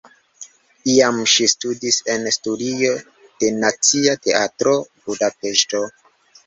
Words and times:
Iam 0.93 1.19
ŝi 1.33 1.47
studis 1.53 1.99
en 2.15 2.25
studio 2.39 2.97
de 3.45 3.53
Nacia 3.61 4.19
Teatro 4.27 4.79
(Budapeŝto). 5.07 5.87